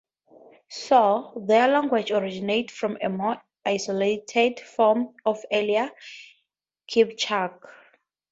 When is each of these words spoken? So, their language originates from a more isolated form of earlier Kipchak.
So, 0.71 1.31
their 1.45 1.67
language 1.67 2.09
originates 2.09 2.73
from 2.73 2.97
a 3.03 3.07
more 3.09 3.39
isolated 3.63 4.59
form 4.59 5.13
of 5.27 5.45
earlier 5.53 5.91
Kipchak. 6.89 7.59